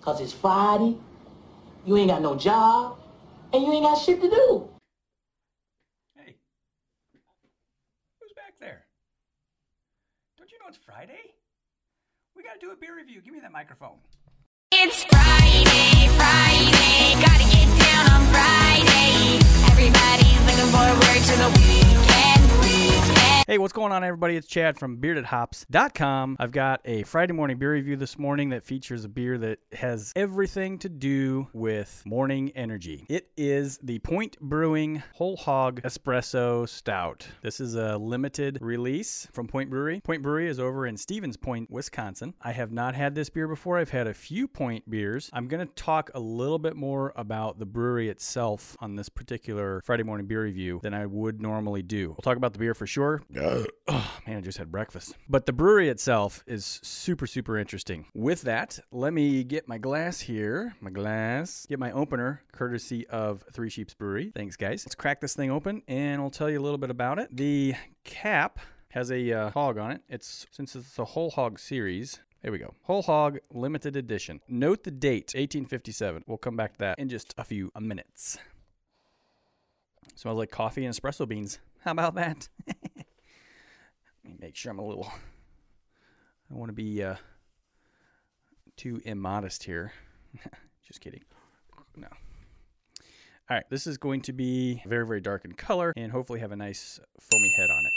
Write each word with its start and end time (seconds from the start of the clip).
Cause 0.00 0.20
it's 0.22 0.32
Friday, 0.32 0.96
you 1.84 1.96
ain't 1.96 2.08
got 2.08 2.22
no 2.22 2.34
job, 2.34 2.98
and 3.52 3.62
you 3.62 3.70
ain't 3.72 3.84
got 3.84 3.96
shit 3.96 4.20
to 4.22 4.30
do. 4.30 4.68
Hey, 6.16 6.36
who's 8.18 8.32
back 8.32 8.54
there? 8.58 8.86
Don't 10.38 10.50
you 10.50 10.58
know 10.58 10.68
it's 10.68 10.78
Friday? 10.78 11.20
We 12.34 12.42
gotta 12.42 12.58
do 12.58 12.70
a 12.70 12.76
beer 12.76 12.96
review. 12.96 13.20
Give 13.20 13.34
me 13.34 13.40
that 13.40 13.52
microphone. 13.52 13.98
It's 14.72 15.04
Friday, 15.04 16.08
Friday, 16.16 17.29
Hey, 23.50 23.58
what's 23.58 23.72
going 23.72 23.90
on, 23.90 24.04
everybody? 24.04 24.36
It's 24.36 24.46
Chad 24.46 24.78
from 24.78 24.98
beardedhops.com. 24.98 26.36
I've 26.38 26.52
got 26.52 26.82
a 26.84 27.02
Friday 27.02 27.32
morning 27.32 27.58
beer 27.58 27.72
review 27.72 27.96
this 27.96 28.16
morning 28.16 28.50
that 28.50 28.62
features 28.62 29.04
a 29.04 29.08
beer 29.08 29.38
that 29.38 29.58
has 29.72 30.12
everything 30.14 30.78
to 30.78 30.88
do 30.88 31.48
with 31.52 32.00
morning 32.06 32.52
energy. 32.54 33.06
It 33.08 33.28
is 33.36 33.78
the 33.78 33.98
Point 33.98 34.38
Brewing 34.38 35.02
Whole 35.14 35.36
Hog 35.36 35.82
Espresso 35.82 36.68
Stout. 36.68 37.26
This 37.42 37.58
is 37.58 37.74
a 37.74 37.98
limited 37.98 38.58
release 38.60 39.26
from 39.32 39.48
Point 39.48 39.68
Brewery. 39.68 40.00
Point 40.04 40.22
Brewery 40.22 40.48
is 40.48 40.60
over 40.60 40.86
in 40.86 40.96
Stevens 40.96 41.36
Point, 41.36 41.68
Wisconsin. 41.72 42.34
I 42.40 42.52
have 42.52 42.70
not 42.70 42.94
had 42.94 43.16
this 43.16 43.30
beer 43.30 43.48
before. 43.48 43.78
I've 43.78 43.90
had 43.90 44.06
a 44.06 44.14
few 44.14 44.46
Point 44.46 44.88
beers. 44.88 45.28
I'm 45.32 45.48
going 45.48 45.66
to 45.66 45.74
talk 45.74 46.12
a 46.14 46.20
little 46.20 46.60
bit 46.60 46.76
more 46.76 47.12
about 47.16 47.58
the 47.58 47.66
brewery 47.66 48.10
itself 48.10 48.76
on 48.78 48.94
this 48.94 49.08
particular 49.08 49.82
Friday 49.84 50.04
morning 50.04 50.28
beer 50.28 50.44
review 50.44 50.78
than 50.84 50.94
I 50.94 51.06
would 51.06 51.42
normally 51.42 51.82
do. 51.82 52.10
We'll 52.10 52.22
talk 52.22 52.36
about 52.36 52.52
the 52.52 52.60
beer 52.60 52.74
for 52.74 52.86
sure. 52.86 53.22
Oh 53.40 54.20
man, 54.26 54.38
I 54.38 54.40
just 54.40 54.58
had 54.58 54.70
breakfast. 54.70 55.16
But 55.28 55.46
the 55.46 55.52
brewery 55.52 55.88
itself 55.88 56.42
is 56.46 56.80
super, 56.82 57.26
super 57.26 57.58
interesting. 57.58 58.06
With 58.14 58.42
that, 58.42 58.78
let 58.92 59.12
me 59.12 59.44
get 59.44 59.68
my 59.68 59.78
glass 59.78 60.20
here. 60.20 60.74
My 60.80 60.90
glass. 60.90 61.66
Get 61.68 61.78
my 61.78 61.92
opener, 61.92 62.42
courtesy 62.52 63.06
of 63.08 63.44
Three 63.52 63.70
Sheeps 63.70 63.94
Brewery. 63.94 64.32
Thanks, 64.34 64.56
guys. 64.56 64.84
Let's 64.84 64.94
crack 64.94 65.20
this 65.20 65.34
thing 65.34 65.50
open 65.50 65.82
and 65.88 66.20
I'll 66.20 66.30
tell 66.30 66.50
you 66.50 66.60
a 66.60 66.62
little 66.62 66.78
bit 66.78 66.90
about 66.90 67.18
it. 67.18 67.34
The 67.34 67.74
cap 68.04 68.58
has 68.90 69.10
a 69.10 69.32
uh, 69.32 69.50
hog 69.50 69.78
on 69.78 69.92
it. 69.92 70.02
It's 70.08 70.46
since 70.50 70.76
it's 70.76 70.98
a 70.98 71.04
whole 71.04 71.30
hog 71.30 71.58
series. 71.58 72.20
There 72.42 72.52
we 72.52 72.58
go. 72.58 72.74
Whole 72.82 73.02
hog 73.02 73.38
limited 73.52 73.96
edition. 73.96 74.40
Note 74.48 74.84
the 74.84 74.90
date, 74.90 75.32
1857. 75.34 76.24
We'll 76.26 76.38
come 76.38 76.56
back 76.56 76.72
to 76.74 76.78
that 76.80 76.98
in 76.98 77.08
just 77.08 77.34
a 77.36 77.44
few 77.44 77.70
minutes. 77.78 78.38
Smells 80.14 80.38
like 80.38 80.50
coffee 80.50 80.84
and 80.84 80.94
espresso 80.94 81.26
beans. 81.28 81.58
How 81.80 81.92
about 81.92 82.14
that? 82.16 82.48
Make 84.40 84.56
sure 84.56 84.72
I'm 84.72 84.78
a 84.78 84.86
little. 84.86 85.06
I 86.50 86.54
want 86.54 86.70
to 86.70 86.74
be 86.74 87.02
uh, 87.02 87.16
too 88.76 89.02
immodest 89.04 89.62
here. 89.62 89.92
Just 90.86 91.00
kidding. 91.00 91.22
No. 91.96 92.08
All 92.08 93.56
right, 93.56 93.64
this 93.68 93.86
is 93.86 93.98
going 93.98 94.22
to 94.22 94.32
be 94.32 94.82
very, 94.86 95.06
very 95.06 95.20
dark 95.20 95.44
in 95.44 95.52
color 95.52 95.92
and 95.96 96.10
hopefully 96.10 96.40
have 96.40 96.52
a 96.52 96.56
nice 96.56 96.98
foamy 97.20 97.52
head 97.56 97.68
on 97.70 97.84
it. 97.86 97.92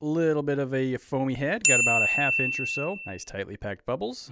A 0.00 0.04
Little 0.04 0.42
bit 0.42 0.58
of 0.58 0.74
a 0.74 0.96
foamy 0.96 1.34
head, 1.34 1.62
got 1.68 1.78
about 1.80 2.02
a 2.02 2.06
half 2.06 2.40
inch 2.40 2.58
or 2.58 2.66
so. 2.66 2.98
Nice 3.06 3.24
tightly 3.24 3.56
packed 3.56 3.86
bubbles. 3.86 4.30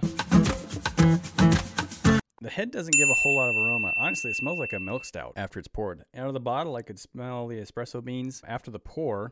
The 2.41 2.49
head 2.49 2.69
doesn't 2.69 2.93
give 2.95 3.09
a 3.09 3.13
whole 3.13 3.37
lot 3.37 3.47
of 3.47 3.55
aroma. 3.55 3.93
Honestly, 3.95 4.29
it 4.29 4.35
smells 4.35 4.59
like 4.59 4.73
a 4.73 4.79
milk 4.79 5.05
stout 5.05 5.31
after 5.37 5.57
it's 5.57 5.69
poured. 5.69 6.03
Out 6.13 6.27
of 6.27 6.33
the 6.33 6.41
bottle, 6.41 6.75
I 6.75 6.81
could 6.81 6.99
smell 6.99 7.47
the 7.47 7.55
espresso 7.55 8.03
beans. 8.03 8.41
After 8.45 8.69
the 8.71 8.79
pour, 8.79 9.31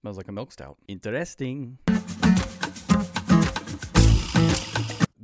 smells 0.00 0.16
like 0.16 0.28
a 0.28 0.32
milk 0.32 0.52
stout. 0.52 0.76
Interesting. 0.86 1.78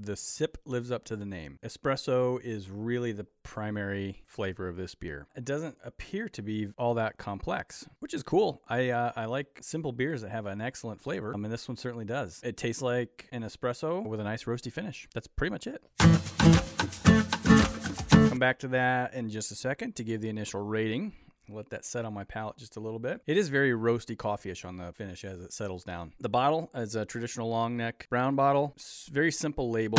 The 0.05 0.17
sip 0.17 0.59
lives 0.67 0.91
up 0.91 1.05
to 1.07 1.17
the 1.17 1.25
name. 1.25 1.59
Espresso 1.65 2.39
is 2.43 2.71
really 2.71 3.13
the 3.13 3.25
primary 3.43 4.23
flavor 4.27 4.69
of 4.69 4.77
this 4.77 4.95
beer. 4.95 5.27
It 5.35 5.47
doesn't 5.47 5.79
appear 5.83 6.29
to 6.29 6.43
be 6.43 6.69
all 6.77 6.93
that 6.95 7.17
complex, 7.17 7.87
which 8.01 8.13
is 8.13 8.23
cool. 8.23 8.61
I 8.69 8.91
uh, 8.91 9.13
I 9.17 9.25
like 9.25 9.61
simple 9.63 9.93
beers 9.93 10.21
that 10.21 10.31
have 10.31 10.45
an 10.45 10.61
excellent 10.61 11.01
flavor. 11.01 11.33
I 11.33 11.39
mean, 11.39 11.51
this 11.51 11.67
one 11.67 11.79
certainly 11.79 12.05
does. 12.05 12.43
It 12.45 12.59
tastes 12.59 12.83
like 12.83 13.29
an 13.33 13.45
espresso 13.45 14.05
with 14.05 14.21
a 14.21 14.25
nice 14.25 14.45
roasty 14.45 14.71
finish. 14.71 15.09
That's 15.15 15.27
pretty 15.27 15.53
much 15.53 15.67
it. 15.67 15.83
Come 18.29 18.39
back 18.39 18.59
to 18.59 18.69
that 18.69 19.15
in 19.15 19.31
just 19.31 19.53
a 19.53 19.55
second 19.55 19.97
to 19.97 20.05
give 20.05 20.21
the 20.21 20.29
initial 20.29 20.61
rating. 20.61 21.13
Let 21.49 21.71
that 21.71 21.85
set 21.85 22.05
on 22.05 22.15
my 22.15 22.25
palate 22.25 22.57
just 22.57 22.77
a 22.77 22.81
little 22.81 22.99
bit. 22.99 23.21
It 23.27 23.37
is 23.37 23.49
very 23.49 23.73
roasty 23.73 24.17
coffee-ish 24.17 24.65
on 24.65 24.77
the 24.77 24.93
finish 24.93 25.25
as 25.25 25.41
it 25.41 25.53
settles 25.53 25.85
down. 25.85 26.13
The 26.21 26.29
bottle 26.29 26.71
is 26.75 26.95
a 26.95 27.05
traditional 27.05 27.49
long 27.49 27.77
neck 27.77 28.07
brown 28.09 28.35
bottle. 28.35 28.75
Very 29.11 29.31
simple 29.31 29.71
label. 29.71 29.99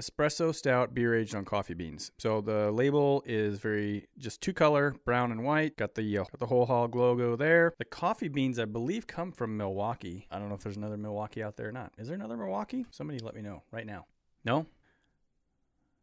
Espresso 0.00 0.54
stout 0.54 0.94
beer 0.94 1.14
aged 1.14 1.34
on 1.34 1.44
coffee 1.44 1.74
beans. 1.74 2.10
So 2.18 2.40
the 2.40 2.70
label 2.70 3.22
is 3.26 3.58
very 3.58 4.06
just 4.16 4.40
two 4.40 4.54
color, 4.54 4.94
brown 5.04 5.30
and 5.30 5.44
white. 5.44 5.76
Got 5.76 5.94
the 5.94 6.18
uh, 6.18 6.24
got 6.24 6.38
the 6.38 6.46
whole 6.46 6.64
hog 6.64 6.94
logo 6.96 7.36
there. 7.36 7.74
The 7.76 7.84
coffee 7.84 8.28
beans, 8.28 8.58
I 8.58 8.64
believe, 8.64 9.06
come 9.06 9.30
from 9.30 9.58
Milwaukee. 9.58 10.26
I 10.30 10.38
don't 10.38 10.48
know 10.48 10.54
if 10.54 10.62
there's 10.62 10.78
another 10.78 10.96
Milwaukee 10.96 11.42
out 11.42 11.56
there 11.56 11.68
or 11.68 11.72
not. 11.72 11.92
Is 11.98 12.06
there 12.08 12.16
another 12.16 12.38
Milwaukee? 12.38 12.86
Somebody 12.90 13.18
let 13.18 13.34
me 13.34 13.42
know 13.42 13.62
right 13.72 13.84
now. 13.84 14.06
No, 14.42 14.64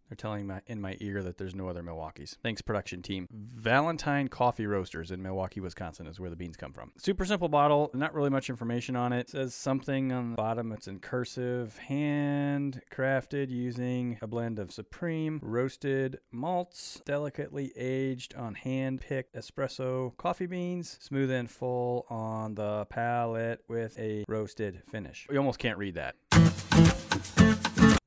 they're 0.09 0.16
telling 0.16 0.47
my 0.47 0.62
in 0.68 0.81
my 0.81 0.95
ear 1.00 1.23
that 1.23 1.38
there's 1.38 1.56
no 1.56 1.68
other 1.68 1.84
Milwaukee's. 1.84 2.38
Thanks, 2.44 2.62
production 2.62 3.01
team. 3.01 3.28
Valentine 3.31 4.28
Coffee 4.28 4.66
Roasters 4.66 5.12
in 5.12 5.22
Milwaukee, 5.22 5.59
Wisconsin 5.59 6.07
is 6.07 6.19
where 6.19 6.29
the 6.29 6.35
beans 6.35 6.57
come 6.57 6.73
from. 6.73 6.91
Super 6.97 7.25
simple 7.25 7.50
bottle, 7.50 7.91
not 7.94 8.13
really 8.13 8.29
much 8.29 8.50
information 8.50 8.96
on 8.96 9.13
it. 9.13 9.22
it 9.22 9.29
says 9.29 9.53
something 9.53 10.12
on 10.12 10.31
the 10.31 10.35
bottom. 10.35 10.72
It's 10.72 10.88
in 10.88 11.00
cursive, 11.00 11.78
hand 11.78 12.81
crafted 12.91 13.50
using 13.50 14.17
a 14.22 14.28
blend 14.28 14.59
of 14.59 14.72
supreme 14.72 15.40
roasted 15.41 16.19
malts, 16.31 17.01
delicately 17.06 17.72
aged 17.75 18.35
on 18.35 18.56
hand 18.56 19.01
picked 19.01 19.35
espresso 19.35 20.16
coffee 20.17 20.46
beans, 20.46 20.97
smooth 21.01 21.31
and 21.31 21.50
full 21.50 22.06
on 22.09 22.56
the 22.56 22.85
palate 22.85 23.63
with 23.67 23.97
a 24.00 24.23
roasted 24.28 24.81
finish. 24.90 25.28
You 25.31 25.38
almost 25.38 25.59
can't 25.59 25.78
read 25.78 25.96
that. 25.96 26.16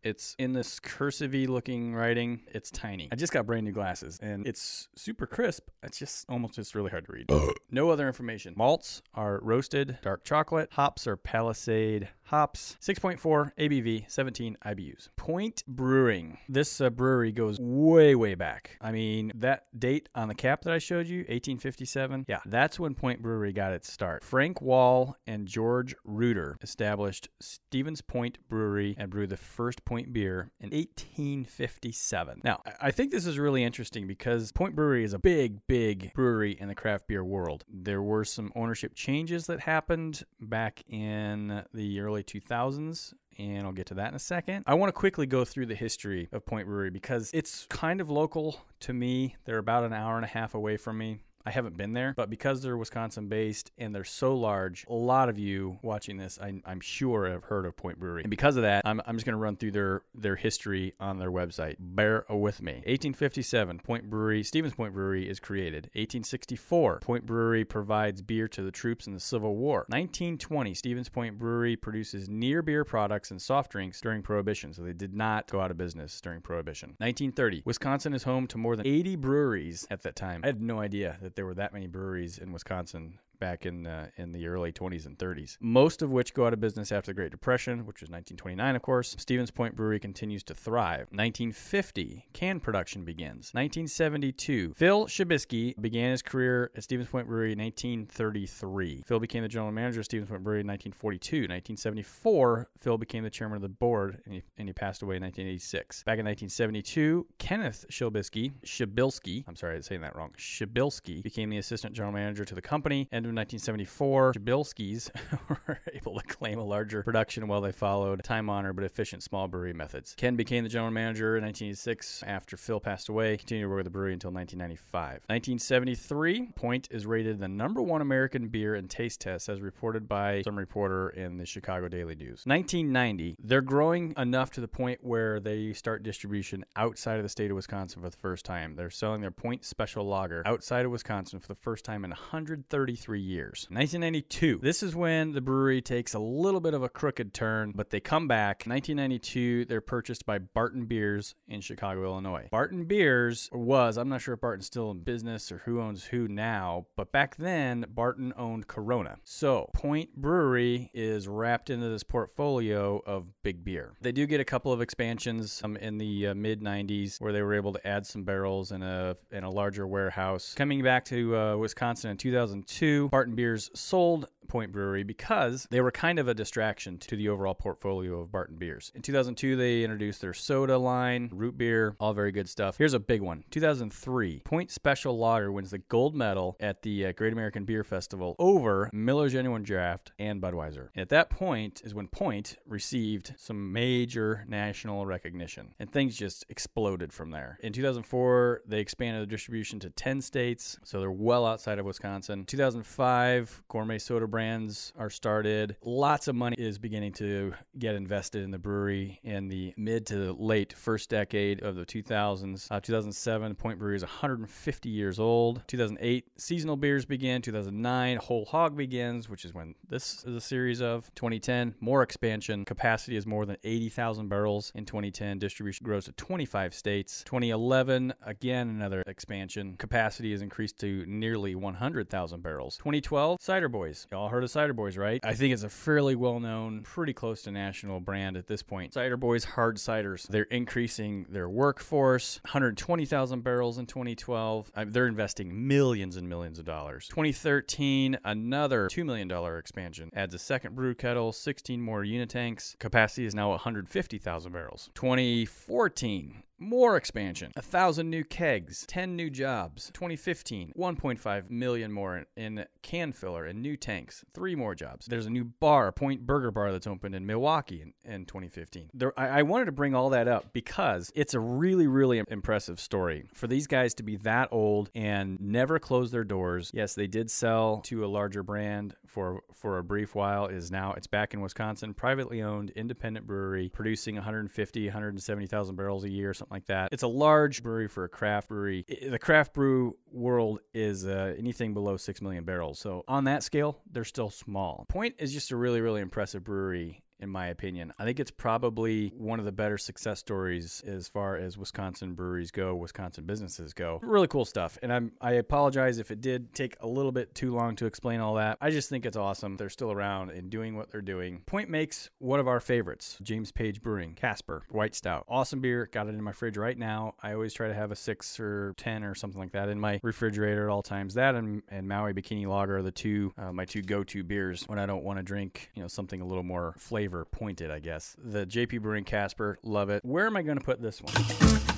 It's 0.02 0.34
in 0.38 0.52
this 0.52 0.80
cursive 0.80 1.34
looking 1.34 1.94
writing. 1.94 2.40
It's 2.48 2.70
tiny. 2.70 3.08
I 3.12 3.16
just 3.16 3.32
got 3.32 3.46
brand 3.46 3.64
new 3.66 3.72
glasses 3.72 4.18
and 4.22 4.46
it's 4.46 4.88
super 4.96 5.26
crisp. 5.26 5.68
It's 5.82 5.98
just 5.98 6.24
almost 6.28 6.54
just 6.54 6.74
really 6.74 6.90
hard 6.90 7.06
to 7.06 7.12
read. 7.12 7.30
no 7.70 7.90
other 7.90 8.06
information. 8.06 8.54
Malts 8.56 9.02
are 9.14 9.40
roasted 9.42 9.98
dark 10.02 10.24
chocolate. 10.24 10.70
Hops 10.72 11.06
are 11.06 11.16
Palisade 11.16 12.08
hops. 12.30 12.76
6.4 12.80 13.52
ABV, 13.58 14.10
17 14.10 14.56
IBUs. 14.64 15.08
Point 15.16 15.64
Brewing. 15.66 16.38
This 16.48 16.80
uh, 16.80 16.88
brewery 16.90 17.32
goes 17.32 17.58
way, 17.60 18.14
way 18.14 18.34
back. 18.34 18.76
I 18.80 18.92
mean, 18.92 19.32
that 19.34 19.64
date 19.78 20.08
on 20.14 20.28
the 20.28 20.34
cap 20.34 20.62
that 20.62 20.72
I 20.72 20.78
showed 20.78 21.06
you, 21.08 21.18
1857, 21.20 22.26
yeah, 22.28 22.38
that's 22.46 22.78
when 22.78 22.94
Point 22.94 23.20
Brewery 23.20 23.52
got 23.52 23.72
its 23.72 23.92
start. 23.92 24.22
Frank 24.24 24.62
Wall 24.62 25.16
and 25.26 25.46
George 25.46 25.94
Ruder 26.04 26.56
established 26.62 27.28
Stevens 27.40 28.00
Point 28.00 28.38
Brewery 28.48 28.94
and 28.96 29.10
brewed 29.10 29.30
the 29.30 29.36
first 29.36 29.84
Point 29.84 30.12
beer 30.12 30.50
in 30.60 30.70
1857. 30.70 32.40
Now, 32.44 32.60
I- 32.66 32.90
I 32.90 32.90
think 32.92 33.10
this 33.10 33.26
is 33.26 33.38
really 33.38 33.62
interesting 33.64 34.06
because 34.06 34.52
Point 34.52 34.74
Brewery 34.74 35.04
is 35.04 35.12
a 35.12 35.18
big, 35.18 35.66
big 35.66 36.12
brewery 36.14 36.52
in 36.60 36.68
the 36.68 36.74
craft 36.74 37.08
beer 37.08 37.24
world. 37.24 37.64
There 37.68 38.02
were 38.02 38.24
some 38.24 38.52
ownership 38.54 38.94
changes 38.94 39.46
that 39.46 39.60
happened 39.60 40.24
back 40.40 40.82
in 40.88 41.62
the 41.74 42.00
early 42.00 42.19
2000s 42.22 43.14
and 43.38 43.66
I'll 43.66 43.72
get 43.72 43.86
to 43.86 43.94
that 43.94 44.08
in 44.08 44.14
a 44.14 44.20
second. 44.20 44.64
I 44.66 44.74
want 44.74 44.88
to 44.88 44.92
quickly 44.92 45.26
go 45.26 45.44
through 45.44 45.66
the 45.66 45.74
history 45.74 46.28
of 46.32 46.44
Point 46.44 46.66
Brewery 46.66 46.90
because 46.90 47.30
it's 47.32 47.66
kind 47.70 48.00
of 48.00 48.10
local 48.10 48.60
to 48.80 48.92
me. 48.92 49.36
They're 49.44 49.58
about 49.58 49.84
an 49.84 49.92
hour 49.92 50.16
and 50.16 50.24
a 50.24 50.28
half 50.28 50.54
away 50.54 50.76
from 50.76 50.98
me. 50.98 51.20
I 51.46 51.50
haven't 51.50 51.76
been 51.76 51.92
there, 51.92 52.14
but 52.16 52.28
because 52.28 52.62
they're 52.62 52.76
Wisconsin 52.76 53.28
based 53.28 53.72
and 53.78 53.94
they're 53.94 54.04
so 54.04 54.34
large, 54.34 54.84
a 54.88 54.94
lot 54.94 55.28
of 55.28 55.38
you 55.38 55.78
watching 55.82 56.16
this, 56.16 56.38
I, 56.40 56.60
I'm 56.64 56.80
sure, 56.80 57.30
have 57.30 57.44
heard 57.44 57.64
of 57.66 57.76
Point 57.76 57.98
Brewery. 57.98 58.22
And 58.22 58.30
because 58.30 58.56
of 58.56 58.62
that, 58.62 58.82
I'm, 58.84 59.00
I'm 59.06 59.16
just 59.16 59.24
going 59.24 59.34
to 59.34 59.40
run 59.40 59.56
through 59.56 59.72
their, 59.72 60.02
their 60.14 60.36
history 60.36 60.94
on 61.00 61.18
their 61.18 61.30
website. 61.30 61.76
Bear 61.78 62.24
with 62.28 62.60
me. 62.62 62.72
1857, 62.72 63.78
Point 63.78 64.10
Brewery, 64.10 64.42
Stevens 64.42 64.74
Point 64.74 64.92
Brewery 64.92 65.28
is 65.28 65.40
created. 65.40 65.84
1864, 65.94 67.00
Point 67.00 67.26
Brewery 67.26 67.64
provides 67.64 68.20
beer 68.20 68.46
to 68.48 68.62
the 68.62 68.70
troops 68.70 69.06
in 69.06 69.14
the 69.14 69.20
Civil 69.20 69.56
War. 69.56 69.86
1920, 69.88 70.74
Stevens 70.74 71.08
Point 71.08 71.38
Brewery 71.38 71.76
produces 71.76 72.28
near 72.28 72.62
beer 72.62 72.84
products 72.84 73.30
and 73.30 73.40
soft 73.40 73.72
drinks 73.72 74.00
during 74.00 74.22
Prohibition, 74.22 74.74
so 74.74 74.82
they 74.82 74.92
did 74.92 75.14
not 75.14 75.50
go 75.50 75.60
out 75.60 75.70
of 75.70 75.78
business 75.78 76.20
during 76.20 76.40
Prohibition. 76.40 76.90
1930, 76.98 77.62
Wisconsin 77.64 78.12
is 78.12 78.24
home 78.24 78.46
to 78.48 78.58
more 78.58 78.76
than 78.76 78.86
80 78.86 79.16
breweries 79.16 79.86
at 79.90 80.02
that 80.02 80.16
time. 80.16 80.40
I 80.44 80.48
had 80.48 80.60
no 80.60 80.80
idea 80.80 81.16
there 81.34 81.46
were 81.46 81.54
that 81.54 81.72
many 81.72 81.86
breweries 81.86 82.38
in 82.38 82.52
Wisconsin 82.52 83.18
back 83.40 83.66
in 83.66 83.86
uh, 83.86 84.08
in 84.16 84.32
the 84.32 84.46
early 84.46 84.72
20s 84.72 85.06
and 85.06 85.18
30s. 85.18 85.56
Most 85.60 86.02
of 86.02 86.10
which 86.10 86.34
go 86.34 86.46
out 86.46 86.52
of 86.52 86.60
business 86.60 86.92
after 86.92 87.10
the 87.10 87.14
Great 87.14 87.32
Depression, 87.32 87.80
which 87.80 88.00
was 88.00 88.10
1929, 88.10 88.76
of 88.76 88.82
course. 88.82 89.16
Stevens 89.18 89.50
Point 89.50 89.74
Brewery 89.74 89.98
continues 89.98 90.42
to 90.44 90.54
thrive. 90.54 91.08
1950, 91.10 92.26
can 92.32 92.60
production 92.60 93.04
begins. 93.04 93.52
1972, 93.52 94.74
Phil 94.76 95.06
Shabisky 95.06 95.80
began 95.80 96.10
his 96.10 96.22
career 96.22 96.70
at 96.76 96.84
Stevens 96.84 97.08
Point 97.08 97.26
Brewery 97.26 97.52
in 97.52 97.58
1933. 97.58 99.02
Phil 99.06 99.18
became 99.18 99.42
the 99.42 99.48
general 99.48 99.72
manager 99.72 100.00
of 100.00 100.06
Stevens 100.06 100.28
Point 100.28 100.44
Brewery 100.44 100.60
in 100.60 100.66
1942. 100.66 101.36
1974, 101.36 102.68
Phil 102.78 102.98
became 102.98 103.24
the 103.24 103.30
chairman 103.30 103.56
of 103.56 103.62
the 103.62 103.68
board, 103.68 104.20
and 104.24 104.34
he, 104.34 104.42
and 104.58 104.68
he 104.68 104.72
passed 104.72 105.02
away 105.02 105.16
in 105.16 105.22
1986. 105.22 106.04
Back 106.04 106.18
in 106.18 106.26
1972, 106.26 107.26
Kenneth 107.38 107.86
Shabisky, 107.90 108.52
Shabilsky, 108.64 109.44
I'm 109.48 109.56
sorry, 109.56 109.76
I'm 109.76 109.82
saying 109.82 110.02
that 110.02 110.14
wrong, 110.14 110.30
Shabilsky 110.36 111.22
became 111.22 111.50
the 111.50 111.58
assistant 111.58 111.94
general 111.94 112.12
manager 112.12 112.44
to 112.44 112.54
the 112.54 112.62
company. 112.62 113.08
End 113.12 113.26
of 113.30 113.36
1974, 113.36 114.34
Shabilskys 114.34 115.10
were 115.48 115.78
able 115.92 116.18
to 116.18 116.26
claim 116.26 116.58
a 116.58 116.64
larger 116.64 117.02
production 117.02 117.48
while 117.48 117.60
they 117.60 117.72
followed 117.72 118.22
time-honored 118.24 118.76
but 118.76 118.84
efficient 118.84 119.22
small 119.22 119.48
brewery 119.48 119.72
methods. 119.72 120.14
Ken 120.16 120.36
became 120.36 120.64
the 120.64 120.70
general 120.70 120.90
manager 120.90 121.36
in 121.36 121.44
1986 121.44 122.22
after 122.26 122.56
Phil 122.56 122.80
passed 122.80 123.08
away. 123.08 123.36
Continued 123.36 123.64
to 123.64 123.68
work 123.68 123.78
with 123.78 123.84
the 123.84 123.90
brewery 123.90 124.12
until 124.12 124.30
1995. 124.30 125.22
1973, 125.28 126.50
Point 126.56 126.88
is 126.90 127.06
rated 127.06 127.38
the 127.38 127.48
number 127.48 127.82
one 127.82 128.00
American 128.00 128.48
beer 128.48 128.74
in 128.74 128.88
taste 128.88 129.20
tests, 129.20 129.48
as 129.48 129.60
reported 129.60 130.08
by 130.08 130.42
some 130.42 130.58
reporter 130.58 131.10
in 131.10 131.36
the 131.36 131.46
Chicago 131.46 131.88
Daily 131.88 132.14
News. 132.14 132.42
1990, 132.44 133.36
they're 133.42 133.60
growing 133.60 134.14
enough 134.16 134.50
to 134.52 134.60
the 134.60 134.68
point 134.68 135.00
where 135.02 135.40
they 135.40 135.72
start 135.72 136.02
distribution 136.02 136.64
outside 136.76 137.16
of 137.16 137.22
the 137.22 137.28
state 137.28 137.50
of 137.50 137.56
Wisconsin 137.56 138.02
for 138.02 138.10
the 138.10 138.16
first 138.16 138.44
time. 138.44 138.74
They're 138.76 138.90
selling 138.90 139.20
their 139.20 139.30
Point 139.30 139.64
Special 139.64 140.04
Lager 140.04 140.42
outside 140.46 140.84
of 140.84 140.90
Wisconsin 140.90 141.40
for 141.40 141.48
the 141.48 141.54
first 141.54 141.84
time 141.84 142.04
in 142.04 142.10
133 142.10 143.19
years. 143.20 143.66
1992, 143.70 144.60
this 144.62 144.82
is 144.82 144.94
when 144.94 145.32
the 145.32 145.40
brewery 145.40 145.80
takes 145.80 146.14
a 146.14 146.18
little 146.18 146.60
bit 146.60 146.74
of 146.74 146.82
a 146.82 146.88
crooked 146.88 147.32
turn, 147.32 147.72
but 147.74 147.90
they 147.90 148.00
come 148.00 148.26
back. 148.28 148.64
1992, 148.66 149.66
they're 149.66 149.80
purchased 149.80 150.26
by 150.26 150.38
Barton 150.38 150.86
Beers 150.86 151.34
in 151.48 151.60
Chicago, 151.60 152.04
Illinois. 152.04 152.48
Barton 152.50 152.84
Beers 152.84 153.48
was, 153.52 153.96
I'm 153.96 154.08
not 154.08 154.20
sure 154.20 154.34
if 154.34 154.40
Barton's 154.40 154.66
still 154.66 154.90
in 154.90 155.00
business 155.00 155.52
or 155.52 155.58
who 155.58 155.80
owns 155.80 156.04
who 156.04 156.28
now, 156.28 156.86
but 156.96 157.12
back 157.12 157.36
then, 157.36 157.86
Barton 157.88 158.32
owned 158.36 158.66
Corona. 158.66 159.16
So, 159.24 159.70
Point 159.74 160.16
Brewery 160.16 160.90
is 160.94 161.28
wrapped 161.28 161.70
into 161.70 161.88
this 161.88 162.02
portfolio 162.02 163.02
of 163.06 163.26
big 163.42 163.64
beer. 163.64 163.94
They 164.00 164.12
do 164.12 164.26
get 164.26 164.40
a 164.40 164.44
couple 164.44 164.72
of 164.72 164.80
expansions 164.80 165.60
um, 165.64 165.76
in 165.76 165.98
the 165.98 166.28
uh, 166.28 166.34
mid 166.34 166.60
90s 166.60 167.20
where 167.20 167.32
they 167.32 167.42
were 167.42 167.54
able 167.54 167.72
to 167.72 167.86
add 167.86 168.06
some 168.06 168.24
barrels 168.24 168.72
in 168.72 168.82
a 168.82 169.16
in 169.30 169.44
a 169.44 169.50
larger 169.50 169.86
warehouse. 169.86 170.54
Coming 170.54 170.82
back 170.82 171.04
to 171.06 171.36
uh, 171.36 171.56
Wisconsin 171.56 172.10
in 172.10 172.16
2002, 172.16 173.08
Barton 173.10 173.34
Beers 173.34 173.70
sold 173.74 174.28
Point 174.50 174.72
Brewery 174.72 175.04
because 175.04 175.66
they 175.70 175.80
were 175.80 175.92
kind 175.92 176.18
of 176.18 176.26
a 176.26 176.34
distraction 176.34 176.98
to 176.98 177.16
the 177.16 177.28
overall 177.28 177.54
portfolio 177.54 178.20
of 178.20 178.32
Barton 178.32 178.56
beers. 178.56 178.90
In 178.96 179.02
2002, 179.02 179.54
they 179.54 179.84
introduced 179.84 180.20
their 180.20 180.34
soda 180.34 180.76
line, 180.76 181.30
root 181.32 181.56
beer, 181.56 181.94
all 182.00 182.12
very 182.12 182.32
good 182.32 182.48
stuff. 182.48 182.76
Here's 182.76 182.92
a 182.92 182.98
big 182.98 183.22
one 183.22 183.44
2003, 183.50 184.40
Point 184.44 184.70
Special 184.72 185.16
Lager 185.16 185.52
wins 185.52 185.70
the 185.70 185.78
gold 185.78 186.16
medal 186.16 186.56
at 186.58 186.82
the 186.82 187.06
uh, 187.06 187.12
Great 187.12 187.32
American 187.32 187.64
Beer 187.64 187.84
Festival 187.84 188.34
over 188.40 188.90
Miller 188.92 189.28
Genuine 189.28 189.62
Draft 189.62 190.12
and 190.18 190.42
Budweiser. 190.42 190.88
And 190.94 191.02
at 191.02 191.10
that 191.10 191.30
point 191.30 191.82
is 191.84 191.94
when 191.94 192.08
Point 192.08 192.56
received 192.66 193.34
some 193.36 193.72
major 193.72 194.44
national 194.48 195.06
recognition, 195.06 195.74
and 195.78 195.92
things 195.92 196.16
just 196.16 196.44
exploded 196.48 197.12
from 197.12 197.30
there. 197.30 197.56
In 197.62 197.72
2004, 197.72 198.62
they 198.66 198.80
expanded 198.80 199.22
the 199.22 199.30
distribution 199.30 199.78
to 199.80 199.90
10 199.90 200.20
states, 200.20 200.76
so 200.84 200.98
they're 200.98 201.10
well 201.10 201.46
outside 201.46 201.78
of 201.78 201.86
Wisconsin. 201.86 202.44
2005, 202.46 203.62
gourmet 203.68 203.98
soda 203.98 204.26
brands 204.40 204.94
are 204.98 205.10
started. 205.10 205.76
Lots 205.84 206.26
of 206.26 206.34
money 206.34 206.56
is 206.58 206.78
beginning 206.78 207.12
to 207.12 207.52
get 207.78 207.94
invested 207.94 208.42
in 208.42 208.50
the 208.50 208.58
brewery 208.58 209.20
in 209.22 209.48
the 209.48 209.74
mid 209.76 210.06
to 210.06 210.32
late 210.32 210.72
first 210.72 211.10
decade 211.10 211.62
of 211.62 211.76
the 211.76 211.84
2000s. 211.84 212.66
Uh, 212.70 212.80
2007, 212.80 213.54
Point 213.56 213.78
Brewery 213.78 213.96
is 213.96 214.02
150 214.02 214.88
years 214.88 215.20
old. 215.20 215.60
2008, 215.66 216.26
seasonal 216.38 216.78
beers 216.78 217.04
begin. 217.04 217.42
2009, 217.42 218.16
Whole 218.16 218.46
Hog 218.46 218.78
begins, 218.78 219.28
which 219.28 219.44
is 219.44 219.52
when 219.52 219.74
this 219.90 220.24
is 220.24 220.34
a 220.34 220.40
series 220.40 220.80
of. 220.80 221.14
2010, 221.16 221.74
more 221.80 222.02
expansion. 222.02 222.64
Capacity 222.64 223.18
is 223.18 223.26
more 223.26 223.44
than 223.44 223.58
80,000 223.62 224.28
barrels 224.28 224.72
in 224.74 224.86
2010. 224.86 225.38
Distribution 225.38 225.84
grows 225.84 226.06
to 226.06 226.12
25 226.12 226.72
states. 226.72 227.22
2011, 227.26 228.14
again, 228.24 228.70
another 228.70 229.02
expansion. 229.06 229.76
Capacity 229.76 230.32
is 230.32 230.40
increased 230.40 230.80
to 230.80 231.04
nearly 231.06 231.54
100,000 231.54 232.42
barrels. 232.42 232.78
2012, 232.78 233.36
Cider 233.38 233.68
Boys. 233.68 234.06
Y'all 234.10 234.29
heard 234.30 234.44
of 234.44 234.50
Cider 234.50 234.72
Boys, 234.72 234.96
right? 234.96 235.20
I 235.22 235.34
think 235.34 235.52
it's 235.52 235.62
a 235.62 235.68
fairly 235.68 236.16
well 236.16 236.40
known, 236.40 236.82
pretty 236.82 237.12
close 237.12 237.42
to 237.42 237.50
national 237.50 238.00
brand 238.00 238.36
at 238.36 238.46
this 238.46 238.62
point. 238.62 238.94
Cider 238.94 239.16
Boys 239.16 239.44
Hard 239.44 239.76
Ciders. 239.76 240.26
They're 240.28 240.44
increasing 240.44 241.26
their 241.28 241.48
workforce, 241.48 242.40
120,000 242.44 243.42
barrels 243.42 243.78
in 243.78 243.86
2012. 243.86 244.70
Uh, 244.74 244.84
they're 244.88 245.06
investing 245.06 245.68
millions 245.68 246.16
and 246.16 246.28
millions 246.28 246.58
of 246.58 246.64
dollars. 246.64 247.08
2013, 247.08 248.18
another 248.24 248.88
$2 248.88 249.04
million 249.04 249.30
expansion. 249.58 250.10
Adds 250.14 250.34
a 250.34 250.38
second 250.38 250.74
brew 250.74 250.94
kettle, 250.94 251.32
16 251.32 251.80
more 251.80 252.04
unit 252.04 252.28
tanks. 252.30 252.76
Capacity 252.78 253.26
is 253.26 253.34
now 253.34 253.50
150,000 253.50 254.52
barrels. 254.52 254.90
2014, 254.94 256.42
more 256.60 256.96
expansion, 256.96 257.52
a 257.56 257.62
thousand 257.62 258.10
new 258.10 258.22
kegs, 258.22 258.84
10 258.86 259.16
new 259.16 259.30
jobs. 259.30 259.90
2015, 259.94 260.72
1.5 260.76 261.50
million 261.50 261.90
more 261.90 262.26
in, 262.36 262.64
can 262.82 263.12
filler 263.12 263.46
and 263.46 263.62
new 263.62 263.76
tanks, 263.76 264.24
three 264.34 264.54
more 264.54 264.74
jobs. 264.74 265.06
There's 265.06 265.26
a 265.26 265.30
new 265.30 265.44
bar, 265.44 265.90
Point 265.90 266.26
Burger 266.26 266.50
Bar, 266.50 266.72
that's 266.72 266.86
opened 266.86 267.14
in 267.14 267.26
Milwaukee 267.26 267.82
in, 267.82 267.94
in 268.04 268.26
2015. 268.26 268.90
There, 268.92 269.18
I, 269.18 269.40
I 269.40 269.42
wanted 269.42 269.64
to 269.66 269.72
bring 269.72 269.94
all 269.94 270.10
that 270.10 270.28
up 270.28 270.52
because 270.52 271.10
it's 271.14 271.34
a 271.34 271.40
really, 271.40 271.86
really 271.86 272.22
impressive 272.28 272.78
story. 272.78 273.24
For 273.32 273.46
these 273.46 273.66
guys 273.66 273.94
to 273.94 274.02
be 274.02 274.16
that 274.18 274.48
old 274.52 274.90
and 274.94 275.40
never 275.40 275.78
close 275.78 276.10
their 276.10 276.24
doors, 276.24 276.70
yes, 276.74 276.94
they 276.94 277.06
did 277.06 277.30
sell 277.30 277.80
to 277.84 278.04
a 278.04 278.06
larger 278.06 278.42
brand 278.42 278.94
for 279.10 279.42
for 279.52 279.78
a 279.78 279.84
brief 279.84 280.14
while. 280.14 280.46
is 280.46 280.70
now 280.70 280.92
it's 280.92 281.06
back 281.06 281.34
in 281.34 281.40
Wisconsin, 281.40 281.94
privately 281.94 282.42
owned, 282.42 282.70
independent 282.70 283.26
brewery, 283.26 283.68
producing 283.68 284.14
150, 284.14 284.84
170,000 284.86 285.76
barrels 285.76 286.04
a 286.04 286.10
year, 286.10 286.32
something 286.32 286.54
like 286.54 286.66
that. 286.66 286.92
It's 286.92 287.02
a 287.02 287.08
large 287.08 287.62
brewery 287.62 287.88
for 287.88 288.04
a 288.04 288.08
craft 288.08 288.48
brewery. 288.48 288.84
The 289.08 289.18
craft 289.18 289.52
brew 289.52 289.96
world 290.10 290.60
is 290.72 291.06
uh, 291.06 291.34
anything 291.36 291.74
below 291.74 291.96
six 291.96 292.22
million 292.22 292.44
barrels. 292.44 292.78
So 292.78 293.04
on 293.08 293.24
that 293.24 293.42
scale, 293.42 293.80
they're 293.90 294.04
still 294.04 294.30
small. 294.30 294.86
Point 294.88 295.16
is 295.18 295.32
just 295.32 295.50
a 295.50 295.56
really, 295.56 295.80
really 295.80 296.00
impressive 296.00 296.44
brewery 296.44 297.02
in 297.20 297.28
my 297.28 297.48
opinion. 297.48 297.92
I 297.98 298.04
think 298.04 298.18
it's 298.18 298.30
probably 298.30 299.12
one 299.16 299.38
of 299.38 299.44
the 299.44 299.52
better 299.52 299.78
success 299.78 300.18
stories 300.18 300.82
as 300.86 301.08
far 301.08 301.36
as 301.36 301.56
Wisconsin 301.56 302.14
breweries 302.14 302.50
go, 302.50 302.74
Wisconsin 302.74 303.24
businesses 303.24 303.72
go. 303.72 304.00
Really 304.02 304.26
cool 304.26 304.44
stuff. 304.44 304.78
And 304.82 304.92
I'm 304.92 305.12
I 305.20 305.32
apologize 305.32 305.98
if 305.98 306.10
it 306.10 306.20
did 306.20 306.54
take 306.54 306.76
a 306.80 306.86
little 306.86 307.12
bit 307.12 307.34
too 307.34 307.54
long 307.54 307.76
to 307.76 307.86
explain 307.86 308.20
all 308.20 308.34
that. 308.34 308.58
I 308.60 308.70
just 308.70 308.88
think 308.88 309.06
it's 309.06 309.16
awesome. 309.16 309.56
They're 309.56 309.68
still 309.68 309.92
around 309.92 310.30
and 310.30 310.50
doing 310.50 310.76
what 310.76 310.90
they're 310.90 311.00
doing. 311.00 311.42
Point 311.46 311.68
makes 311.68 312.10
one 312.18 312.40
of 312.40 312.48
our 312.48 312.60
favorites, 312.60 313.18
James 313.22 313.52
Page 313.52 313.82
Brewing, 313.82 314.14
Casper 314.14 314.62
White 314.70 314.94
Stout. 314.94 315.24
Awesome 315.28 315.60
beer. 315.60 315.88
Got 315.92 316.08
it 316.08 316.14
in 316.14 316.22
my 316.22 316.32
fridge 316.32 316.56
right 316.56 316.78
now. 316.78 317.14
I 317.22 317.34
always 317.34 317.52
try 317.52 317.68
to 317.68 317.74
have 317.74 317.90
a 317.90 317.96
6 317.96 318.40
or 318.40 318.74
10 318.76 319.04
or 319.04 319.14
something 319.14 319.40
like 319.40 319.52
that 319.52 319.68
in 319.68 319.78
my 319.78 320.00
refrigerator 320.02 320.64
at 320.64 320.72
all 320.72 320.82
times. 320.82 321.14
That 321.14 321.34
and, 321.34 321.62
and 321.68 321.86
Maui 321.86 322.12
Bikini 322.12 322.46
Lager 322.46 322.78
are 322.78 322.82
the 322.82 322.90
two 322.90 323.32
uh, 323.36 323.52
my 323.52 323.64
two 323.64 323.82
go-to 323.82 324.22
beers 324.22 324.64
when 324.66 324.78
I 324.78 324.86
don't 324.86 325.04
want 325.04 325.18
to 325.18 325.22
drink, 325.22 325.70
you 325.74 325.82
know, 325.82 325.88
something 325.88 326.20
a 326.20 326.26
little 326.26 326.42
more 326.42 326.74
flavor 326.78 327.09
pointed, 327.30 327.70
I 327.70 327.78
guess. 327.78 328.16
The 328.22 328.46
JP 328.46 328.82
Brewing 328.82 329.04
Casper, 329.04 329.58
love 329.62 329.90
it. 329.90 330.04
Where 330.04 330.26
am 330.26 330.36
I 330.36 330.42
going 330.42 330.58
to 330.58 330.64
put 330.64 330.80
this 330.80 331.00
one? 331.02 331.69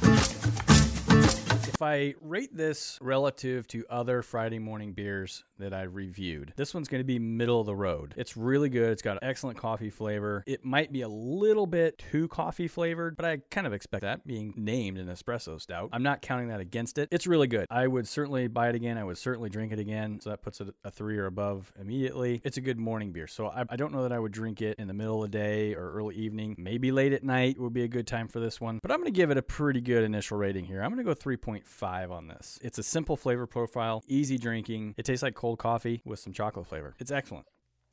If 1.82 1.88
I 1.88 2.14
rate 2.20 2.56
this 2.56 2.96
relative 3.02 3.66
to 3.66 3.84
other 3.90 4.22
Friday 4.22 4.60
morning 4.60 4.92
beers 4.92 5.42
that 5.58 5.74
I 5.74 5.82
reviewed, 5.82 6.52
this 6.54 6.72
one's 6.72 6.86
going 6.86 7.00
to 7.00 7.04
be 7.04 7.18
middle 7.18 7.58
of 7.58 7.66
the 7.66 7.74
road. 7.74 8.14
It's 8.16 8.36
really 8.36 8.68
good. 8.68 8.92
It's 8.92 9.02
got 9.02 9.18
excellent 9.20 9.58
coffee 9.58 9.90
flavor. 9.90 10.44
It 10.46 10.64
might 10.64 10.92
be 10.92 11.00
a 11.00 11.08
little 11.08 11.66
bit 11.66 11.98
too 11.98 12.28
coffee 12.28 12.68
flavored, 12.68 13.16
but 13.16 13.26
I 13.26 13.38
kind 13.50 13.66
of 13.66 13.72
expect 13.72 14.02
that 14.02 14.24
being 14.24 14.54
named 14.56 14.96
an 14.96 15.08
espresso 15.08 15.60
stout. 15.60 15.90
I'm 15.92 16.04
not 16.04 16.22
counting 16.22 16.50
that 16.50 16.60
against 16.60 16.98
it. 16.98 17.08
It's 17.10 17.26
really 17.26 17.48
good. 17.48 17.66
I 17.68 17.88
would 17.88 18.06
certainly 18.06 18.46
buy 18.46 18.68
it 18.68 18.76
again. 18.76 18.96
I 18.96 19.02
would 19.02 19.18
certainly 19.18 19.50
drink 19.50 19.72
it 19.72 19.80
again. 19.80 20.20
So 20.20 20.30
that 20.30 20.40
puts 20.40 20.60
it 20.60 20.72
a 20.84 20.90
three 20.92 21.18
or 21.18 21.26
above 21.26 21.72
immediately. 21.80 22.40
It's 22.44 22.58
a 22.58 22.60
good 22.60 22.78
morning 22.78 23.10
beer. 23.10 23.26
So 23.26 23.48
I, 23.48 23.64
I 23.68 23.74
don't 23.74 23.92
know 23.92 24.02
that 24.02 24.12
I 24.12 24.20
would 24.20 24.30
drink 24.30 24.62
it 24.62 24.78
in 24.78 24.86
the 24.86 24.94
middle 24.94 25.24
of 25.24 25.32
the 25.32 25.36
day 25.36 25.74
or 25.74 25.90
early 25.94 26.14
evening. 26.14 26.54
Maybe 26.58 26.92
late 26.92 27.12
at 27.12 27.24
night 27.24 27.58
would 27.58 27.72
be 27.72 27.82
a 27.82 27.88
good 27.88 28.06
time 28.06 28.28
for 28.28 28.38
this 28.38 28.60
one. 28.60 28.78
But 28.80 28.92
I'm 28.92 28.98
going 28.98 29.12
to 29.12 29.16
give 29.16 29.32
it 29.32 29.36
a 29.36 29.42
pretty 29.42 29.80
good 29.80 30.04
initial 30.04 30.38
rating 30.38 30.64
here. 30.64 30.80
I'm 30.80 30.94
going 30.94 31.04
to 31.04 31.14
go 31.14 31.16
3.5 31.16 31.71
on 31.82 32.28
this. 32.28 32.58
It's 32.62 32.78
a 32.78 32.82
simple 32.82 33.16
flavor 33.16 33.46
profile, 33.46 34.02
easy 34.06 34.38
drinking. 34.38 34.94
It 34.96 35.04
tastes 35.04 35.22
like 35.22 35.34
cold 35.34 35.58
coffee 35.58 36.02
with 36.04 36.18
some 36.18 36.32
chocolate 36.32 36.66
flavor. 36.66 36.94
It's 36.98 37.10
excellent. 37.10 37.46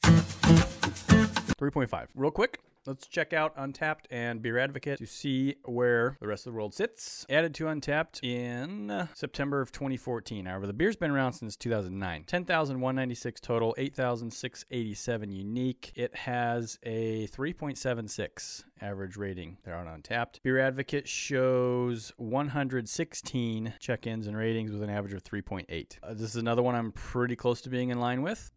3.5. 0.04 2.08
Real 2.16 2.32
quick, 2.32 2.60
Let's 2.90 3.06
check 3.06 3.34
out 3.34 3.56
Untappd 3.56 4.06
and 4.10 4.42
Beer 4.42 4.58
Advocate 4.58 4.98
to 4.98 5.06
see 5.06 5.58
where 5.64 6.18
the 6.20 6.28
rest 6.28 6.48
of 6.48 6.54
the 6.54 6.58
world 6.58 6.74
sits. 6.74 7.24
Added 7.30 7.54
to 7.54 7.66
Untappd 7.66 8.24
in 8.24 9.08
September 9.14 9.62
of 9.62 9.72
2014. 9.72 10.48
However, 10.48 10.66
the 10.66 10.74
beer's 10.74 10.96
been 10.96 11.12
around 11.12 11.34
since 11.34 11.56
2009. 11.56 12.24
10,196 12.24 13.42
total, 13.42 13.76
8,687 13.78 15.32
unique. 15.32 15.92
It 15.94 16.16
has 16.16 16.80
a 16.82 17.28
3.76 17.28 18.64
average 18.82 19.18
rating 19.18 19.58
there 19.66 19.76
on 19.76 19.86
Untappd. 19.86 20.42
Beer 20.42 20.58
Advocate 20.58 21.08
shows 21.08 22.12
116 22.18 23.76
check 23.80 24.08
ins 24.08 24.26
and 24.26 24.36
ratings 24.36 24.72
with 24.72 24.82
an 24.82 24.90
average 24.90 25.14
of 25.14 25.24
3.8. 25.24 25.98
Uh, 26.02 26.16
this 26.16 26.32
is 26.32 26.38
another 26.38 26.64
one 26.64 26.74
I'm 26.74 26.92
pretty 26.94 27.36
close 27.36 27.62
to 27.62 27.70
being 27.70 27.90
in 27.90 28.00
line 28.00 28.24
with. 28.24 28.52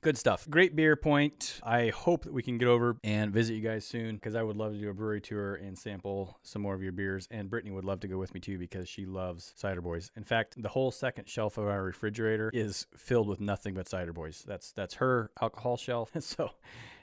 Good 0.00 0.16
stuff. 0.16 0.48
Great 0.48 0.74
beer 0.74 0.96
point. 0.96 1.60
I 1.62 1.88
hope 1.88 2.24
that 2.24 2.32
we 2.32 2.42
can 2.42 2.58
get 2.58 2.68
over 2.68 2.96
and 3.04 3.32
visit 3.32 3.54
you 3.54 3.60
guys 3.60 3.84
soon 3.84 4.16
because 4.16 4.34
I 4.34 4.42
would 4.42 4.56
love 4.56 4.72
to 4.72 4.78
do 4.78 4.90
a 4.90 4.94
brewery 4.94 5.20
tour 5.20 5.56
and 5.56 5.78
sample 5.78 6.38
some 6.42 6.62
more 6.62 6.74
of 6.74 6.82
your 6.82 6.92
beers. 6.92 7.28
And 7.30 7.50
Brittany 7.50 7.72
would 7.72 7.84
love 7.84 8.00
to 8.00 8.08
go 8.08 8.18
with 8.18 8.34
me 8.34 8.40
too 8.40 8.58
because 8.58 8.88
she 8.88 9.06
loves 9.06 9.52
cider 9.56 9.80
boys. 9.80 10.10
In 10.16 10.24
fact, 10.24 10.60
the 10.60 10.68
whole 10.68 10.90
second 10.90 11.28
shelf 11.28 11.58
of 11.58 11.66
our 11.66 11.82
refrigerator 11.82 12.50
is 12.54 12.86
filled 12.96 13.28
with 13.28 13.40
nothing 13.40 13.74
but 13.74 13.88
cider 13.88 14.12
boys. 14.12 14.44
That's 14.46 14.72
that's 14.72 14.94
her 14.94 15.30
alcohol 15.40 15.76
shelf. 15.76 16.10
so 16.20 16.50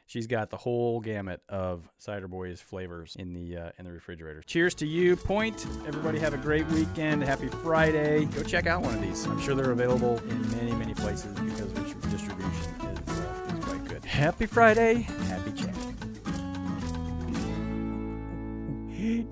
She's 0.07 0.27
got 0.27 0.51
the 0.51 0.57
whole 0.57 1.00
gamut 1.00 1.41
of 1.50 1.89
Cider 1.97 2.27
Boys 2.27 2.62
flavors 2.62 3.15
in 3.17 3.33
the 3.33 3.57
uh, 3.57 3.69
in 3.79 3.85
the 3.85 3.91
refrigerator. 3.91 4.41
Cheers 4.43 4.75
to 4.75 4.88
you, 4.88 5.15
Point. 5.15 5.65
Everybody 5.88 6.19
have 6.19 6.33
a 6.33 6.38
great 6.38 6.67
weekend. 6.67 7.24
Happy 7.24 7.47
Friday. 7.47 8.25
Go 8.25 8.43
check 8.43 8.67
out 8.67 8.81
one 8.81 8.93
of 8.93 9.01
these. 9.01 9.25
I'm 9.25 9.41
sure 9.41 9.55
they're 9.55 9.71
available 9.71 10.19
in 10.29 10.51
many 10.51 10.74
many 10.74 10.93
places 10.93 11.33
because 11.39 11.71
distribution 12.12 12.51
is, 12.51 13.19
uh, 13.19 13.55
is 13.57 13.65
quite 13.65 13.85
good. 13.85 14.05
Happy 14.05 14.45
Friday. 14.45 15.01
Happy 15.27 15.51
chat. 15.51 15.75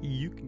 You. 0.04 0.43